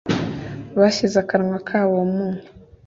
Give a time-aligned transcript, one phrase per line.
[0.79, 2.27] Bashyize akanwa kabo mu